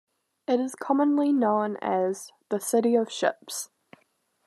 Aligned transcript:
It 0.47 0.59
is 0.59 0.73
commonly 0.73 1.31
known 1.31 1.77
as 1.77 2.31
The 2.49 2.59
City 2.59 2.95
of 2.95 3.11
Ships. 3.11 3.69